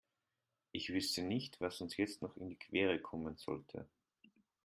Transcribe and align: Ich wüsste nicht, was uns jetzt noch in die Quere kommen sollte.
Ich 0.71 0.89
wüsste 0.91 1.21
nicht, 1.21 1.61
was 1.61 1.79
uns 1.79 1.95
jetzt 1.95 2.23
noch 2.23 2.35
in 2.35 2.49
die 2.49 2.55
Quere 2.57 2.99
kommen 2.99 3.37
sollte. 3.37 3.87